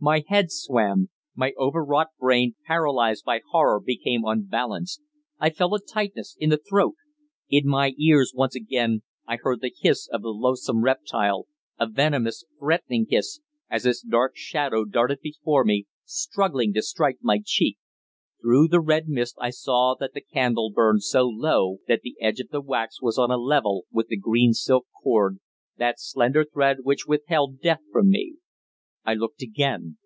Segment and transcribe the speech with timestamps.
[0.00, 1.08] My head swam.
[1.34, 5.02] My overwrought brain, paralyzed by horror, became unbalanced.
[5.40, 6.94] I felt a tightness in the throat.
[7.50, 11.48] In my ears once again I heard the hiss of the loathsome reptile,
[11.80, 17.40] a venomous, threatening hiss, as its dark shadow darted before me, struggling to strike my
[17.44, 17.76] cheek.
[18.40, 22.38] Through the red mist I saw that the candle burned so low that the edge
[22.38, 25.40] of the wax was on a level with the green silk cord,
[25.76, 28.36] that slender thread which withheld Death from me.
[29.04, 29.96] I looked again.